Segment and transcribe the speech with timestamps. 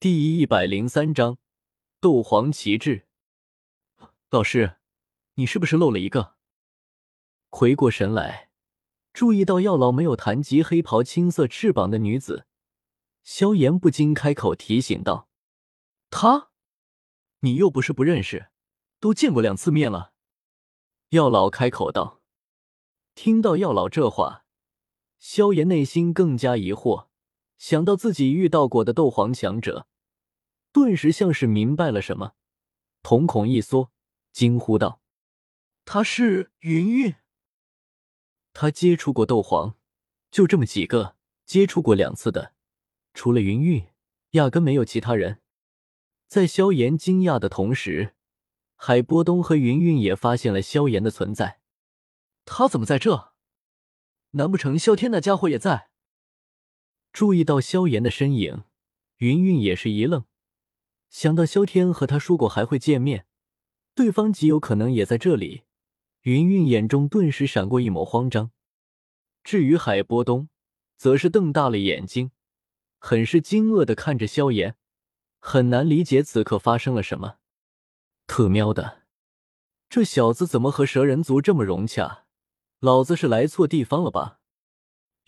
[0.00, 1.38] 第一百零三章
[1.98, 3.08] 斗皇旗帜。
[4.30, 4.76] 老师，
[5.34, 6.36] 你是不是漏了一个？
[7.50, 8.48] 回过神来，
[9.12, 12.46] 注意到药老没有谈及黑袍青色翅膀的女子，
[13.24, 15.28] 萧炎不禁开口提醒道
[16.10, 16.50] ：“她，
[17.40, 18.50] 你又不是不认识，
[19.00, 20.12] 都见过两次面了。”
[21.10, 22.22] 药老开口道。
[23.16, 24.44] 听到药老这话，
[25.18, 27.07] 萧炎内心更加疑惑。
[27.58, 29.88] 想到自己遇到过的斗皇强者，
[30.72, 32.34] 顿时像是明白了什么，
[33.02, 33.90] 瞳孔一缩，
[34.32, 35.02] 惊呼道
[35.84, 37.14] ：“他是云云。”
[38.54, 39.76] 他接触过斗皇，
[40.30, 42.54] 就这么几个，接触过两次的，
[43.12, 43.88] 除了云云，
[44.30, 45.40] 压根没有其他人。
[46.28, 48.14] 在萧炎惊讶的同时，
[48.76, 51.60] 海波东和云云也发现了萧炎的存在。
[52.44, 53.32] 他怎么在这？
[54.32, 55.87] 难不成萧天那家伙也在？
[57.18, 58.62] 注意到萧炎的身影，
[59.16, 60.24] 云云也是一愣，
[61.10, 63.26] 想到萧天和他说过还会见面，
[63.92, 65.64] 对方极有可能也在这里，
[66.20, 68.52] 云云眼中顿时闪过一抹慌张。
[69.42, 70.48] 至于海波东，
[70.96, 72.30] 则是瞪大了眼睛，
[73.00, 74.76] 很是惊愕的看着萧炎，
[75.40, 77.38] 很难理解此刻发生了什么。
[78.28, 79.02] 特喵的，
[79.88, 82.26] 这小子怎么和蛇人族这么融洽？
[82.78, 84.37] 老子是来错地方了吧？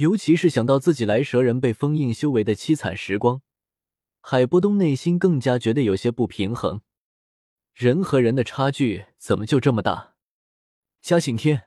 [0.00, 3.42] 尤其是想到自己来蛇人被封印修为的凄惨时光，
[4.22, 6.80] 海波东内心更加觉得有些不平衡。
[7.74, 10.14] 人和人的差距怎么就这么大？
[11.02, 11.64] 嘉刑天、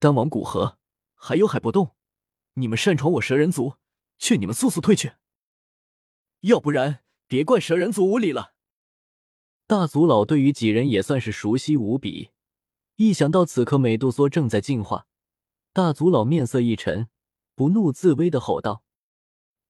[0.00, 0.78] 丹王古河，
[1.14, 1.94] 还有海波东，
[2.54, 3.74] 你们擅闯我蛇人族，
[4.18, 5.12] 劝你们速速退去，
[6.40, 8.54] 要不然别怪蛇人族无礼了。
[9.68, 12.30] 大族老对于几人也算是熟悉无比，
[12.96, 15.06] 一想到此刻美杜莎正在进化，
[15.72, 17.08] 大族老面色一沉。
[17.58, 18.84] 不怒自威的吼道：“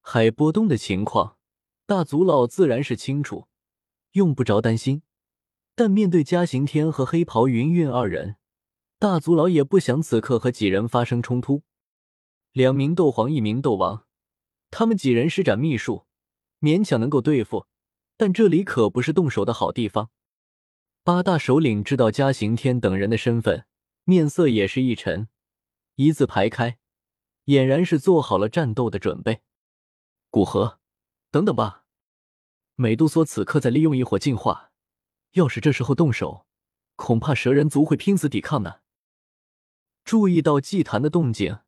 [0.03, 1.39] 海波东的情况，
[1.87, 3.49] 大族老自然是清楚，
[4.13, 5.01] 用不着担心。
[5.75, 8.37] 但面对嘉刑天和黑袍云韵二人，
[8.99, 11.63] 大族老也不想此刻和几人发生冲突。
[12.53, 14.05] 两名斗皇，一名斗王，
[14.71, 16.05] 他们几人施展秘术，
[16.61, 17.65] 勉强能够对付，
[18.19, 20.11] 但这里可不是动手的好地方。
[21.03, 23.65] 八大首领知道嘉刑天等人的身份，
[24.05, 25.29] 面色也是一沉，
[25.95, 26.77] 一字排开。”
[27.49, 29.41] 俨然是做好了战斗的准备。
[30.29, 30.81] 古河，
[31.31, 31.87] 等等吧！
[32.75, 34.71] 美杜莎此刻在利用异火进化，
[35.33, 36.47] 要是这时候动手，
[36.97, 38.81] 恐怕蛇人族会拼死抵抗呢。
[40.05, 41.61] 注意到祭坛的动静，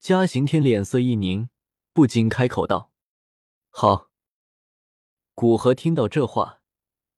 [0.00, 1.48] 嘉刑天脸色一凝，
[1.92, 2.90] 不禁开口道
[3.70, 4.10] ：“好。”
[5.34, 6.60] 古河听到这话，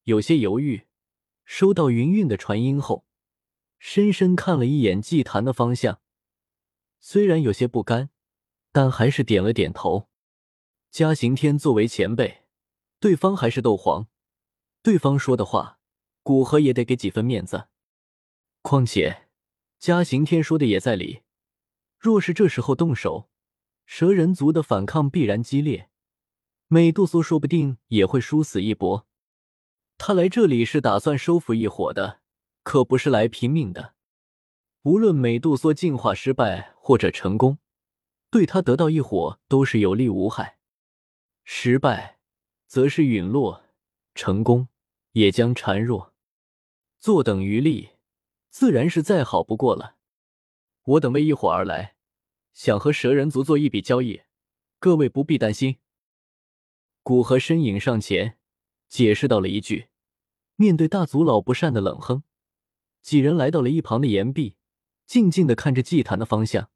[0.03, 0.87] 有些犹豫，
[1.47, 3.07] 收到云韵的传音后，
[3.79, 6.03] 深深看了一眼祭坛的方向。
[7.09, 8.11] 虽然有些不甘，
[8.73, 10.09] 但还是点了点头。
[10.91, 12.43] 嘉刑天作为前辈，
[12.99, 14.09] 对方还是斗皇，
[14.83, 15.79] 对方说的话，
[16.25, 17.69] 古河也得给几分面子。
[18.61, 19.29] 况且
[19.79, 21.23] 嘉刑天说的也在理，
[21.97, 23.31] 若是这时候动手，
[23.85, 25.89] 蛇人族的反抗必然激烈，
[26.67, 29.07] 美杜莎说不定也会殊死一搏。
[29.97, 32.23] 他来这里是打算收服一伙的，
[32.65, 33.95] 可不是来拼命的。
[34.87, 37.59] 无论美杜莎进化失败或者成功，
[38.31, 40.61] 对他得到一火都是有利无害。
[41.43, 42.21] 失败，
[42.69, 43.65] 则是陨落；
[44.15, 44.69] 成功，
[45.11, 46.15] 也将孱弱。
[47.01, 47.95] 坐等余力，
[48.49, 49.97] 自然是再好不过了。
[50.85, 51.97] 我等为一伙而来，
[52.53, 54.21] 想和蛇人族做一笔交易，
[54.79, 55.79] 各位不必担心。
[57.03, 58.39] 古河身影上前，
[58.89, 59.89] 解释到了一句。
[60.55, 62.23] 面对大族老不善的冷哼，
[63.03, 64.55] 几人来到了一旁的岩壁。
[65.07, 66.69] 静静的看着祭坛的方向，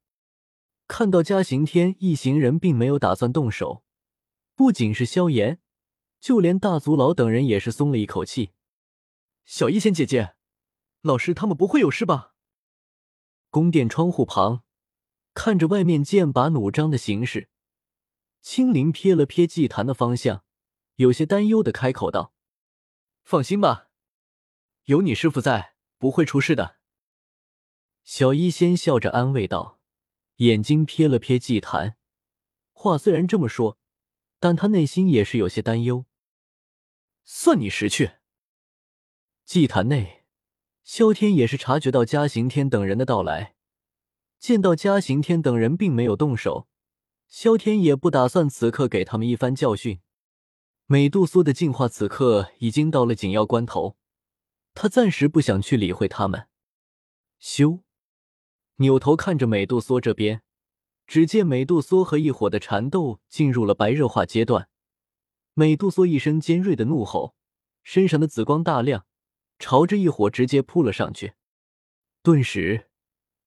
[0.87, 3.83] 看到嘉刑天一行人并没有打算动手，
[4.55, 5.59] 不仅是萧炎，
[6.19, 8.51] 就连大族老等人也是松了一口气。
[9.43, 10.35] 小医仙姐姐，
[11.01, 12.33] 老师他们不会有事吧？
[13.49, 14.63] 宫殿窗户旁，
[15.33, 17.49] 看着外面剑拔弩张的形势，
[18.41, 20.45] 青灵瞥了瞥祭坛的方向，
[20.95, 22.33] 有些担忧的开口道
[23.23, 23.89] ：“放心吧，
[24.85, 26.77] 有你师傅在，不会出事的。”
[28.03, 29.79] 小医仙笑着安慰道，
[30.37, 31.97] 眼睛瞥了瞥祭坛。
[32.73, 33.77] 话虽然这么说，
[34.39, 36.05] 但他内心也是有些担忧。
[37.23, 38.13] 算你识趣。
[39.45, 40.23] 祭坛内，
[40.83, 43.55] 萧天也是察觉到嘉刑天等人的到来，
[44.39, 46.67] 见到嘉刑天等人并没有动手，
[47.27, 50.01] 萧天也不打算此刻给他们一番教训。
[50.87, 53.95] 美杜莎的进化此刻已经到了紧要关头，
[54.73, 56.47] 他暂时不想去理会他们。
[57.39, 57.83] 修。
[58.81, 60.41] 扭头看着美杜莎这边，
[61.05, 64.69] 只见美杜莎和异火的缠斗进入了白热化阶段，
[65.53, 67.35] 美杜莎一声尖锐的怒吼，
[67.83, 69.05] 身上的紫光大亮，
[69.59, 71.33] 朝着异火直接扑了上去。
[72.23, 72.89] 顿时，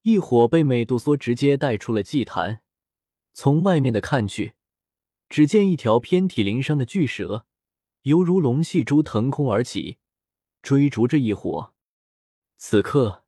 [0.02, 2.62] 异火被美杜莎直接带出了祭坛。
[3.32, 4.54] 从外面的看去，
[5.28, 7.44] 只见一条遍体鳞伤的巨蛇，
[8.02, 9.98] 犹如龙戏珠腾空而起，
[10.62, 11.74] 追逐着异火。
[12.56, 13.23] 此刻，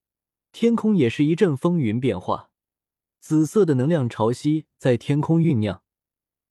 [0.58, 2.48] 天空也是一阵风云变化，
[3.20, 5.82] 紫色的能量潮汐在天空酝酿，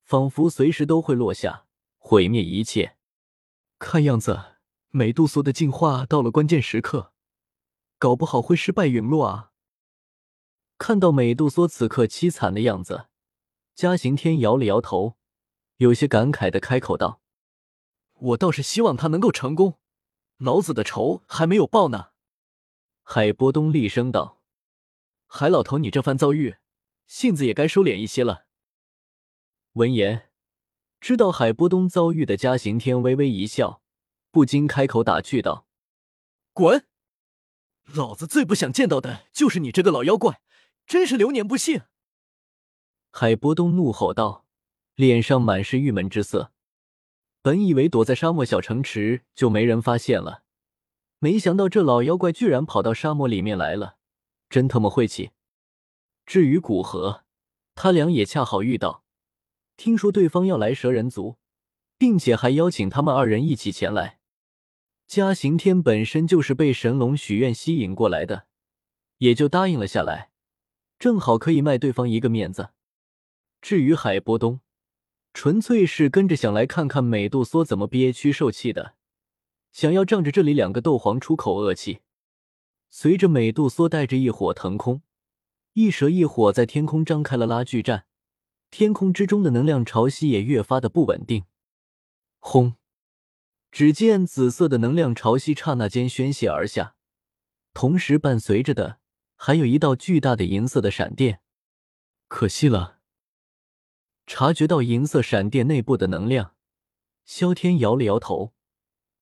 [0.04, 1.66] 仿佛随时都会落下。
[1.98, 2.96] 毁灭一切，
[3.80, 4.60] 看样子
[4.90, 7.12] 美杜莎的进化到了关键时刻，
[7.98, 9.50] 搞不好会失败陨落啊！
[10.78, 13.08] 看到美杜莎此刻凄惨的样子，
[13.74, 15.16] 嘉刑天摇了摇头，
[15.78, 17.20] 有些感慨的开口道
[18.14, 19.80] ：“我倒是希望他能够成功，
[20.36, 22.10] 老子的仇还没有报呢。”
[23.08, 24.42] 海波东厉声道
[25.28, 26.56] ：“海老头，你这番遭遇，
[27.06, 28.46] 性子也该收敛一些了。”
[29.74, 30.30] 闻言。
[30.98, 33.80] 知道海波东遭遇的嘉刑天微微一笑，
[34.32, 35.68] 不禁开口打趣道
[36.52, 36.84] ：“滚！
[37.84, 40.40] 老子最不想见到的就是你这个老妖怪，
[40.84, 41.82] 真是流年不幸！”
[43.12, 44.44] 海波东怒吼道，
[44.96, 46.50] 脸上满是郁闷之色。
[47.40, 50.42] 本以为躲在沙漠小城池就没人发现了，
[51.26, 53.96] 没想到这老妖怪居然跑到沙漠里面来了，
[54.48, 55.32] 真他妈晦气！
[56.24, 57.24] 至于古河，
[57.74, 59.02] 他俩也恰好遇到。
[59.76, 61.38] 听说对方要来蛇人族，
[61.98, 64.20] 并且还邀请他们二人一起前来。
[65.08, 68.46] 嘉刑天本身就是被神龙许愿吸引过来的，
[69.18, 70.30] 也就答应了下来，
[70.96, 72.68] 正好可以卖对方一个面子。
[73.60, 74.60] 至于海波东，
[75.34, 78.94] 纯粹是跟着想来看看美杜莎怎么憋屈受气的，
[79.76, 82.00] 想要仗着这里两个斗皇出口恶气。
[82.88, 85.02] 随着美杜莎带着一火腾空，
[85.74, 88.06] 一蛇一火在天空张开了拉锯战。
[88.70, 91.44] 天空之中的能量潮汐也越发的不稳定。
[92.38, 92.76] 轰！
[93.70, 96.96] 只见紫色的能量潮汐刹那间宣泄而下，
[97.74, 99.00] 同时伴随着的
[99.34, 101.42] 还有一道巨大的银色的闪电。
[102.28, 103.00] 可惜了。
[104.26, 106.54] 察觉到银色闪电内部的能量，
[107.26, 108.54] 萧天摇了摇头。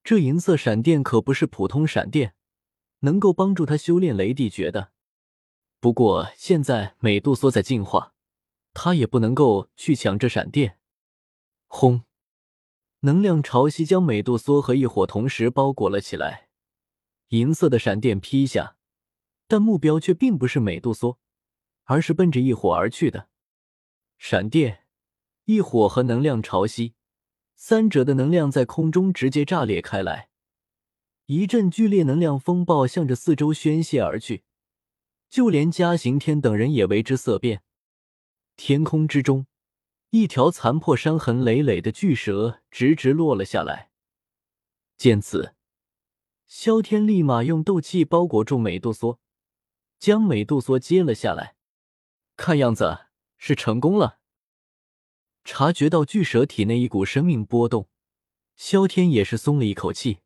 [0.05, 2.35] 这银色闪电可不是普通闪电，
[3.01, 4.93] 能够帮助他修炼雷帝诀的。
[5.81, 8.13] 不过现在美杜莎在进化。
[8.77, 10.81] 他也不能够去抢这闪电。
[11.69, 12.03] 轰！
[13.01, 16.49] 能量潮汐将美杜莎和异火同时包裹了起来，
[17.29, 18.77] 银色的闪电劈下，
[19.47, 21.17] 但目标却并不是美杜莎，
[21.85, 23.29] 而是奔着异火而去的。
[24.19, 24.85] 闪电、
[25.45, 26.95] 异火和能量潮汐
[27.67, 30.29] 三者的能量在空中直接炸裂开来，
[31.25, 34.45] 一阵剧烈能量风暴向着四周宣泄而去，
[35.31, 37.63] 就连嘉刑天等人也为之色变。
[38.55, 39.47] 天空之中，
[40.11, 43.89] 一条残破伤痕累累的巨蛇直直落了下来。
[44.99, 45.55] 见此，
[46.47, 49.19] 萧天立马用斗气包裹住美杜莎，
[49.99, 51.57] 将美杜莎接了下来。
[52.37, 53.07] 看样子
[53.39, 54.19] 是成功了。
[55.45, 57.87] 察觉到巨蛇体内一股生命波动，
[58.57, 60.19] 萧天也是松了一口气。